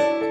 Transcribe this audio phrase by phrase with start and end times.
[0.00, 0.29] thank you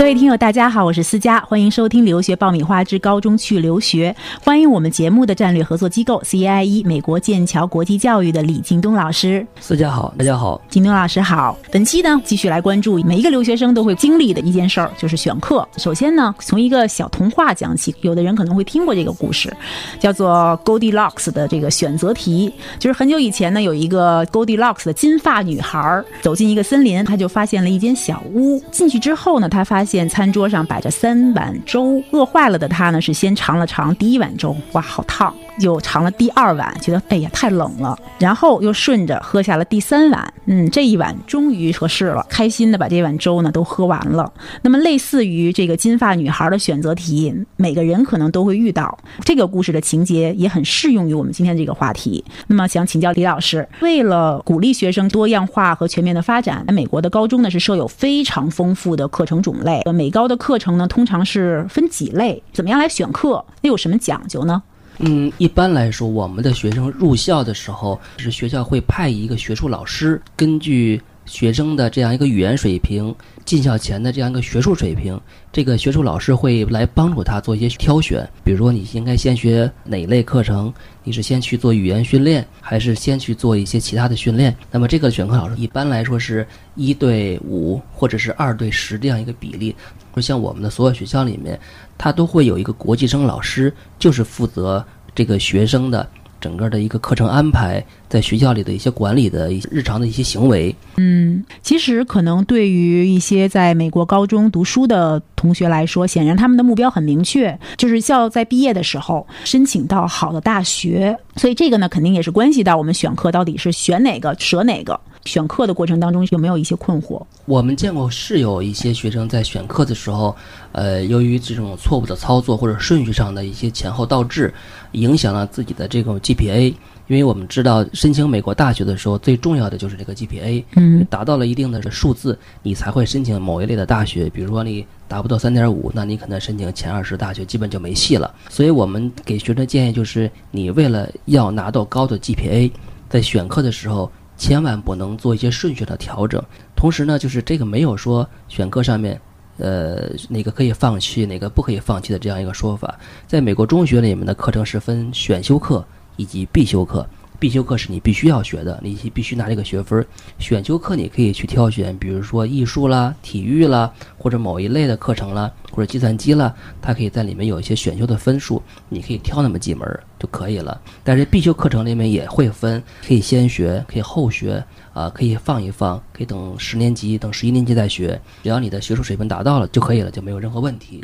[0.00, 9.46] 各位听友，大家好，我是思佳，欢迎收听《留学爆米花之高中去留学》，欢迎我们节目的战略合作机构 CIE 美国剑桥国际教育的李京东老师。
[9.60, 11.54] 思佳好，大家好，京东老师好。
[11.70, 15.68] 本期呢，继续来关注每一个留学生都会经历的一件事儿，就是选课。
[15.76, 19.54] 首先呢，从一个小童话讲起，有的人可能会听过这个故事，
[19.98, 22.50] 叫做 Goldilocks 的这个选择题。
[22.78, 28.58] 就是很久以前呢，有一个 Goldilocks 的金发女孩走进一个森林，她就发现了一间小屋。
[28.70, 44.32] 进去之后呢，她发现见餐桌上摆着三碗粥，饿坏了的他呢是先尝了尝第一碗粥，哇，好烫，又尝了第二碗，觉得哎呀太冷了，然后又顺着喝下了第三碗，嗯，这一碗终于合适了，开心的把这碗粥呢都喝完了。
[44.62, 48.98] 那么类似于这个金发女孩的选择题，每个人可能都会遇到。
[49.24, 52.24] 这个故事的情节也很适用于我们今天这个话题。
[52.46, 59.82] 那么想请教李老师，为了鼓励学生多样化和全面的发展，美国的高中呢是设有非常丰富的课程种类。
[59.92, 63.44] 美高的课程呢通常是分几类，怎么样来选课？
[63.60, 64.62] 那有什么讲究呢？
[65.02, 73.14] 嗯，一般来说，我们的学生入校的时候，是学校会派一个学术老师，根据学生的这样一个语言水平、
[73.46, 75.18] 进校前的这样一个学术水平，
[75.50, 78.28] 这个学术老师会来帮助他做一些挑选。
[78.44, 80.70] 比如说，你应该先学哪一类课程？
[81.02, 84.54] 你是先去做语言训练，还是先去做一些其他的训练？
[84.70, 89.74] 那么，这个选课老师一般来说是一对五，或者是二对十这样一个比例。
[90.12, 91.58] 说像我们的所有学校里面，
[92.02, 94.82] 他都会有一个国际生老师，就是负责
[95.14, 96.08] 这个学生的
[96.40, 100.74] 整个的一个课程安排，在学校里的一些管理的一些日常的一些行为。
[100.96, 111.14] 嗯，其实可能对于一些在美国高中读书的同学来说，显然他们的目标很明确，就是要在毕业的时候申请到好的大学。
[111.36, 114.98] 所以这个呢，肯定也是关系到我们选课到底是选哪个舍哪个。
[115.24, 117.22] 选课的过程当中有没有一些困惑？
[117.44, 120.34] 我们见过是有一些学生在选课的时候，
[120.72, 124.52] 呃，由于这种错误的操作或者顺序上的一些前后倒置，
[124.92, 126.74] 影响了自己的这种 GPA。
[127.06, 134.30] 因为我们知道申请美国大学的时候，最重要的就是这个 GPA，嗯，达到了一定的数字，你才会申请某一类的大学。
[134.30, 138.32] 比如说你达不到三点五，那你可能申请前二十大学基本就没戏了。
[138.48, 142.70] 所以我们给学生建议就是，你为了要拿到高的 GPA，
[143.08, 144.10] 在选课的时候。
[144.40, 146.42] 千万不能做一些顺序的调整。
[146.74, 149.20] 同时呢，就是这个没有说选课上面，
[149.58, 152.98] 呃，哪个可以放弃，哪个不可以放弃的这样一个说法。
[153.26, 155.84] 在美国中学里面的课程是分选修课
[156.16, 157.06] 以及必修课。
[157.40, 160.06] 必修课是你必须要学的，你必须拿这个学分。
[160.38, 170.78] 选修课你可以去挑选，比如说艺术啦、体育啦，或者某一类的课程啦，或者计算机啦，它可以在里面有一些选修的分数，你可以挑那么几门就可以了。
[171.02, 174.62] 但是必修课程里面也会分，可以先学，可以后学，
[174.92, 178.20] 啊，可以放一放，可以等十年级、等十一年级再学。
[178.42, 181.02] 只要你的学术水平达到了就可以了，就没有任何问题。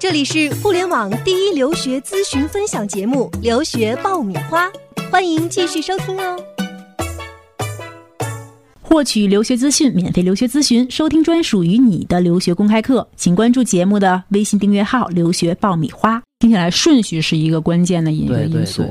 [0.00, 4.68] 这里是互联网第一留学咨询分享节目《留学爆米花》。
[5.10, 6.57] 欢迎继续收听哦！
[8.88, 16.22] 获取留学资讯，免费留学咨询，收听专属于你的留学公开课，请关注节目的微信订阅号“留学爆米花”。
[16.40, 18.82] 听起来顺序是一个关键的因因素。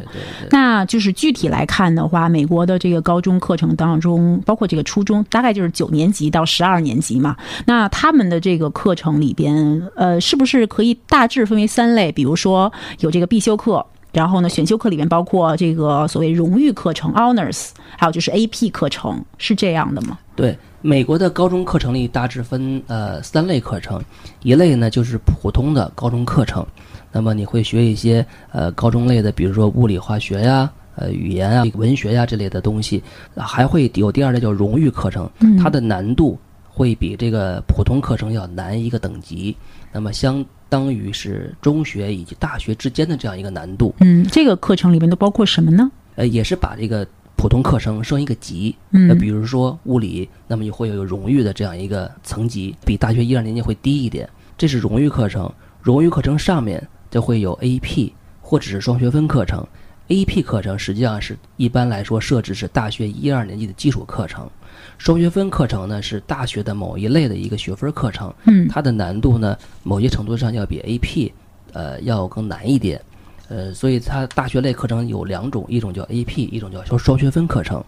[0.51, 7.35] 那就是具体来看的话，美国的这个高中课程当中，包括这个初中，大概就是九年级到十二年级嘛。
[7.65, 12.11] 那他们的这个课程里边，呃，是不是可以大致分为三类？
[12.11, 13.83] 比如说有这个必修课。
[14.17, 20.17] 然后呢，选修课里面包括这个所谓荣誉课程 （honors），还有就是 AP 课程，是这样的吗？
[20.35, 24.01] 对，美国的高中课程里大致分呃三类课程，
[24.41, 26.65] 一类呢就是普通的高中课程，
[27.11, 33.03] 那么你会学一些呃高中类的，比如说物理、化学呀、呃语言啊、文学呀这类的东西，
[33.35, 35.29] 还会有第二类叫荣誉课程，
[35.61, 36.35] 它的难度
[36.77, 39.57] 会比这个普通课程要难一个等级，
[39.91, 40.45] 那么相。
[40.69, 43.95] 当于是中学以及大学之间的这样一个难度。
[44.01, 45.89] 嗯，这个课程里面都包括什么呢？
[46.17, 48.75] 呃，也是把这个普通课程升一个级。
[48.91, 54.29] 嗯，那比如说物理，那么就会有荣誉的这样一个层级，比大学一二年级会低一点。
[54.57, 55.49] 这是荣誉课程，
[55.81, 58.11] 荣誉课程上面就会有 AP
[58.41, 59.65] 或者是双学分课程。
[60.09, 64.49] AP 课程实际上是一般来说设置是大学一二年级的基础课程。
[64.97, 71.31] 双学分课程呢是大学的某一类的一个学分课程，嗯，它的难度呢某些程度上要比 AP，
[71.73, 73.01] 呃要更难一点，
[73.49, 77.83] 呃，所以它大学类课程有两种，一种叫 AP，一种叫双双学分课程，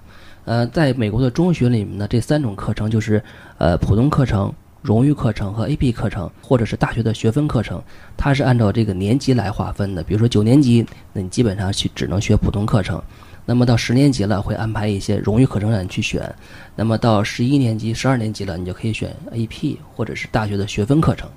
[0.46, 3.22] 呃，在美国的中学里面呢，这三种课程就是
[3.58, 7.82] 呃普通课程、荣誉课程和 AP 课程，或者是大学的学分课程，
[8.16, 13.02] 它是按照这个年级来划分的，比如说九年级，那你基本上去只能学普通课程。
[13.50, 16.31] 那么到十年级了，会安排一些荣誉课程让你去选。
[16.75, 21.28] 那么到十一年级、十二年级了，你就可以选 AP 或者是大学的学分课程。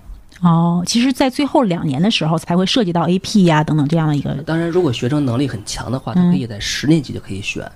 [0.42, 4.34] 哦，其实，在最后两年的时候才会涉及到 AP 呀等等这样的一个。
[4.44, 7.66] 当然，如果学生能力很强的话，他可以在十年级就可以选。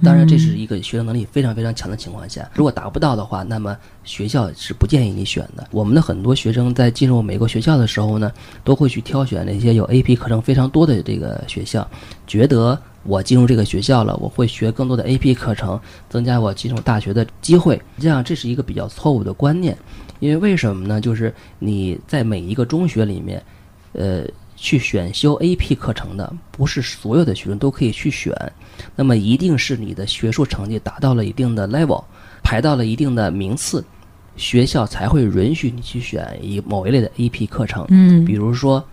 [0.00, 5.66] 当然，这是一个学生能力非常非常强的情况下，如果达不到的话，那么学校是不建议你选的。
[5.72, 8.30] 我们的很多学生在进入美国学校的时候呢，
[8.62, 11.86] 都会去挑选那些有 AP 课程非常多的这个学校，
[12.26, 17.80] 觉得我进入这个学校了，我会学更多的 AP 课程，增加我进入大学的机会。
[17.98, 19.76] 这样，这是一个比较错误的观念，
[20.20, 21.00] 因为为什么呢？
[21.00, 23.42] 就是你在每一个中学里面，
[23.92, 24.24] 呃。
[24.54, 28.32] 去选修 AP 课程的，不是所有的学生都可以去选，
[28.94, 32.04] 那么一定是你的学术成绩达到了一定的 level，
[32.44, 33.84] 排到了一定的名次，
[34.36, 37.84] 学校才会允许你去选一某一类的 AP 课程。
[37.88, 38.84] 嗯，比如说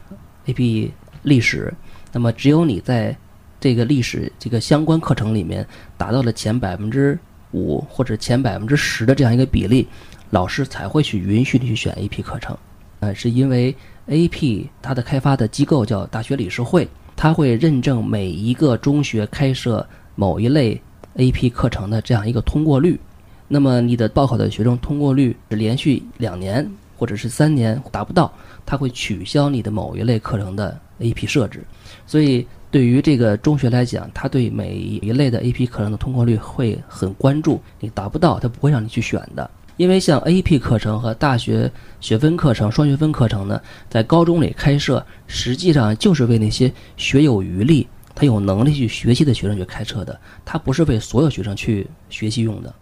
[0.47, 0.89] AP
[1.21, 1.71] 历史，
[2.11, 3.15] 那么只有你在
[3.59, 5.65] 这个历史这个相关课程里面
[5.97, 7.17] 达到了前百分之
[7.51, 9.87] 五或者前百分之十的这样一个比例，
[10.29, 12.57] 老师才会去允许你去选 AP 课程。
[12.99, 13.75] 呃，是因为。
[14.09, 20.81] AP 它的开发的机构叫大学理事会，它会认证每一个中学开设某一类
[21.17, 22.99] AP 课程的这样一个通过率。
[23.47, 26.67] 那么你的报考的学生通过率是连续两年
[26.99, 28.29] 或者是三年达不到，
[28.65, 31.63] 它会取消你的某一类课程的 AP 设置。
[32.05, 39.49] 所以对于这个中学来讲，它对每一类的 AP 课程的通过率会很关注，你达不到，它不会让你去选的。
[39.77, 52.75] 因为像 AP 课程和大学学分课程、双学分课程呢，在高中里开设，实际上就是为那些学有余力、他有能力去学习的学生去开设的，它不是为所有学生去学习用的。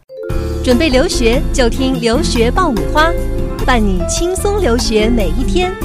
[0.64, 3.10] 准备留学就听留学爆米花，
[3.68, 5.76] 伴你轻松留学每一天。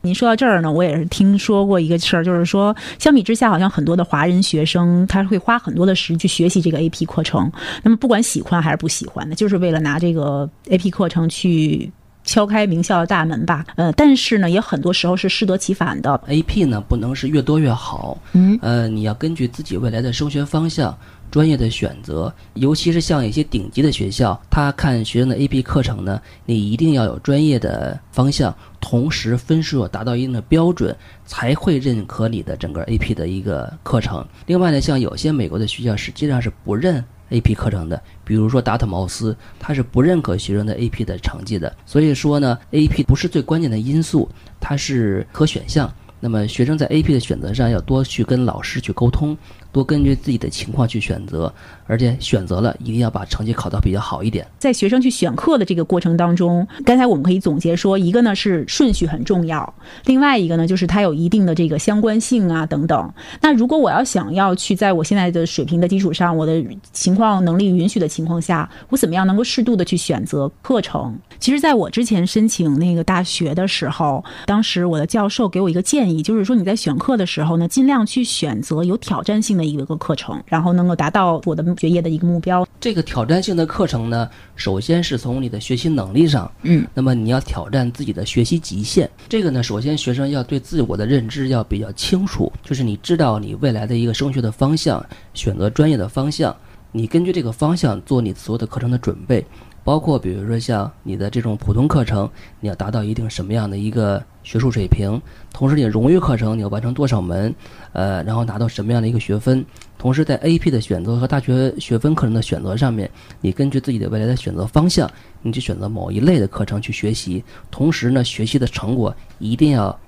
[0.00, 7.48] 您说到这儿呢，我也是听说过一个事儿，就是说，相比之下，好像很多的华人学生他会花很多的时去学习这个 AP 课程。
[7.84, 11.88] 那么，不管喜欢还是不喜欢的，就是为了拿这个 AP 课程去
[12.28, 13.64] 敲开名校的大门吧。
[13.76, 16.20] 呃，但是呢，也很多时候是适得其反的。
[16.28, 18.18] AP 呢，不能是越多越好。
[18.34, 18.58] 嗯。
[18.60, 20.94] 呃，你要根据自己未来的升学方向。
[21.30, 30.96] 专业的选择，尤其是像一些顶级的学校，他看学生的 AP 课程呢，你一定要有专业的方向，同时分数要达到一定的标准，
[31.26, 34.26] 才会认可你的整个 AP 的一个课程。
[34.46, 41.74] 另外呢，像有些美国的学校实际上是不认 AP 课程的，比如说达特茅斯，他是不认可学生的 AP 的成绩的。
[41.84, 44.28] 所以说呢，AP 不是最关键的因素，
[44.60, 45.92] 它是可选项。
[46.20, 49.36] 那么学生在 AP 的选择上要多去跟老师去沟通。
[49.72, 51.52] 多根据自己的情况去选择，
[51.86, 54.46] 而且选择了一定要把成绩考到比较好一点。
[54.58, 59.74] 在学生去选课的这个过程当中，刚才我们可以总结说，一个呢是顺序很重要，
[60.06, 63.12] 另外一个呢就是它有一定的这个相关性啊等等。
[63.40, 71.18] 那如果我要想要去在我现在的水平的基础上，我的情况能力允许的情况下，我怎么样能够适度的去选择课程？
[71.38, 82.66] 其实，在我之前申请那个大学的时候，当时我的教授给我一个建议，就是说你在选课的时候呢，尽量去选择有挑战性的一个课程，然后能够达到我的学业的一个目标。
[82.80, 89.10] 这个挑战性的课程呢，首先是从你的学习能力上，嗯，那么你要挑战自己的学习极限。
[89.28, 96.54] 这个呢，首先学生要对自我的认知要比较清楚，就是你知道你未来的一个升学的方向，选择专业的方向，
[96.92, 99.44] 你根据这个方向做你所有的课程的准备。
[99.88, 102.28] 包括比如说像你的这种普通课程，
[102.60, 105.18] 你要达到一定什么样的一个学术水平？
[105.50, 107.54] 同时，你的荣誉课程你要完成多少门？
[107.94, 109.64] 呃，然后拿到什么样的一个学分？
[109.96, 117.42] 同时，在 AP 的选择和大学学分课程的选择上面，你根据自己的未来的选择方向，你去选择某一类的课程去学习。
[117.70, 119.98] 同时呢，学习的成果一定要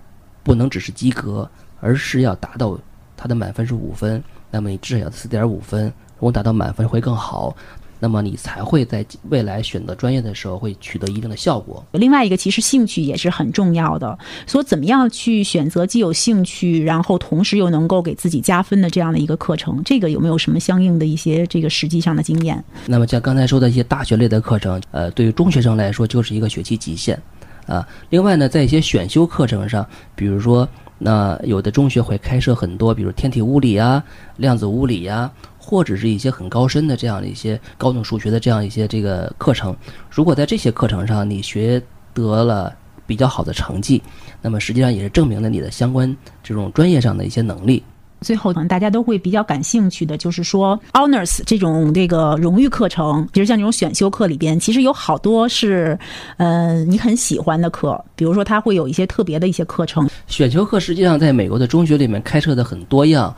[0.43, 2.79] 不能只是及格，而是要达到
[3.17, 7.57] 它的满分是五分，那么你至少要四点五分，如果达到满分会更好。
[8.01, 11.85] 那么你才会在未来选择专业的时候会取得一定的效果。
[11.93, 14.19] 另外一个，其实兴趣也是很重要的。
[14.47, 19.83] 所以怎么样去选择既有兴趣，然后同时又能够给自己加分的这样的一个课程？
[19.85, 22.65] 这个有没有什么相应的一些这个实际上的经验？
[22.87, 27.21] 那么像刚才说的一些大学类的课程，呃，对于中学生来说就是一个学期极限
[27.67, 27.87] 啊。
[28.09, 30.67] 另外呢，在一些选修课程上，比如说
[30.97, 34.03] 那有的中学会开设很多，比如天体物理啊、
[34.39, 35.31] 量子物理呀。
[35.71, 39.73] 或者是一些很高深的这样的一些高等数学的这样一些这个课程，
[40.11, 41.81] 如果在这些课程上你学
[42.13, 42.75] 得了
[43.07, 44.03] 比较好的成绩，
[44.43, 47.81] 那么实际上也是证明了你的相关这种专业上的一些能力。
[48.21, 55.97] 最后，可能大家都会比较感兴趣的就是说，honors 这种这个荣誉课程，比如像这种选修课里边，其实有好多是，
[56.37, 60.11] 呃，你很喜欢的课，比如说它会有一些特别的一些课程。
[60.27, 63.33] 选修课实际上在美国的中学里面开设的很多样。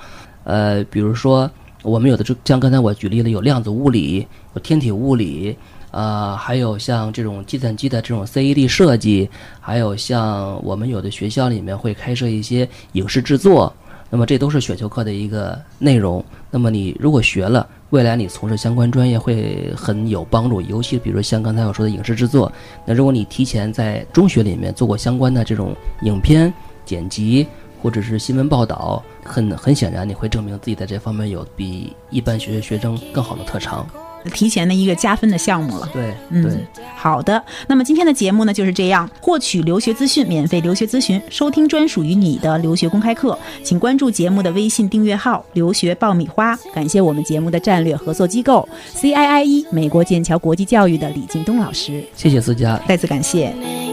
[0.44, 1.48] 呃，比如说
[1.82, 5.56] 我们有的就像刚才我举例的，有量子物理，有天体物理，
[5.90, 9.28] 呃，还有像这种计算机的这种 CAD 设计，
[9.60, 13.72] 还有像我们有的学校里面会开设一些影视制作，
[14.08, 16.24] 那么这都是选修课的一个内容。
[16.50, 22.52] 那么你如果学了，未来你从事相关专业会很有帮助，尤其比如像刚才我说的影视制作，
[22.86, 26.52] 那如果你提前在中学里面做过相关的这种影片
[26.84, 27.46] 剪辑
[27.82, 33.84] 或者是新闻报道，很很显然你会证明自己在这方面有比一般学学生更好的特长。
[34.32, 35.88] 提前的一个加分的项目了。
[35.92, 36.56] 对，嗯对。
[36.94, 39.10] 好的，那么今天的节目呢就是这样。
[39.20, 46.56] 获取留学资讯，免费留学咨询，收听专属于你的留学公开课，请关注节目的微信订阅号“留学爆米花”。
[46.72, 52.80] 感谢我们节目的战略合作机构 CIIE 美国剑桥国际教育的李劲东老师，谢谢思佳。
[52.86, 53.91] 再次感谢。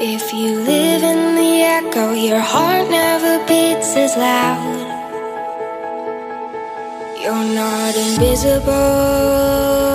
[0.00, 4.86] If you live in the echo, your heart never beats as loud.
[7.20, 9.87] You're not invisible.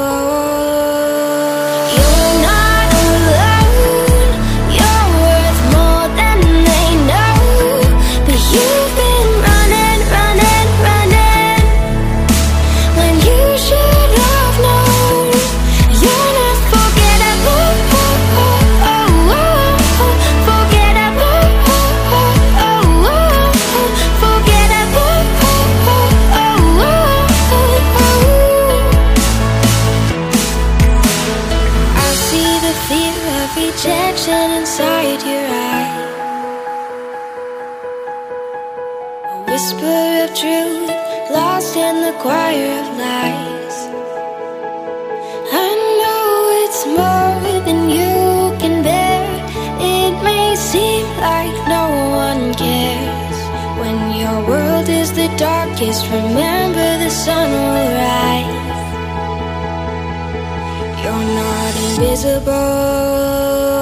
[55.23, 58.61] The darkest, remember the sun will rise.
[61.01, 63.72] You're not invisible.